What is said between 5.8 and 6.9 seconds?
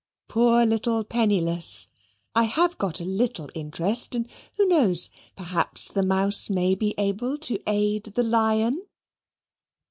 the mouse may